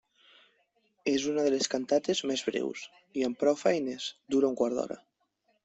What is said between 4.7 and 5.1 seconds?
d'hora.